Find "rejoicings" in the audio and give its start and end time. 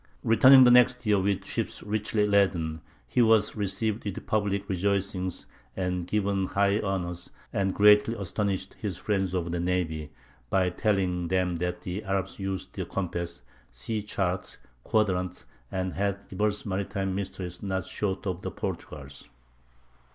4.67-5.45